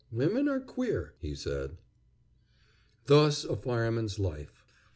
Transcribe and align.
"Women 0.11 0.49
are 0.49 0.59
queer," 0.59 1.13
he 1.19 1.35
said. 1.35 1.77
Thus 3.05 3.43
a 3.45 3.55
fireman's 3.55 4.17
life. 4.17 4.65